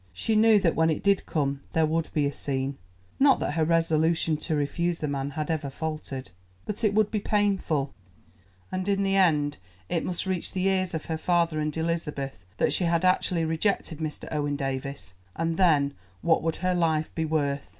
She 0.13 0.35
knew 0.35 0.57
that 0.61 0.73
when 0.75 0.89
it 0.89 1.03
did 1.03 1.27
come 1.27 1.61
there 1.73 1.85
would 1.85 2.09
be 2.11 2.25
a 2.25 2.33
scene. 2.33 2.79
Not 3.19 3.39
that 3.39 3.51
her 3.53 3.63
resolution 3.63 4.35
to 4.37 4.55
refuse 4.55 4.97
the 4.97 5.07
man 5.07 5.29
had 5.37 5.51
ever 5.51 5.69
faltered. 5.69 6.31
But 6.65 6.83
it 6.83 6.95
would 6.95 7.11
be 7.11 7.19
painful, 7.19 7.93
and 8.71 8.89
in 8.89 9.03
the 9.03 9.15
end 9.15 9.59
it 9.89 10.03
must 10.03 10.25
reach 10.25 10.53
the 10.53 10.65
ears 10.65 10.95
of 10.95 11.05
her 11.05 11.19
father 11.19 11.59
and 11.59 11.77
Elizabeth 11.77 12.43
that 12.57 12.73
she 12.73 12.85
had 12.85 13.05
actually 13.05 13.45
rejected 13.45 13.99
Mr. 13.99 14.27
Owen 14.33 14.55
Davies, 14.55 15.13
and 15.35 15.57
then 15.57 15.93
what 16.23 16.41
would 16.41 16.55
her 16.55 16.73
life 16.73 17.13
be 17.13 17.23
worth? 17.25 17.69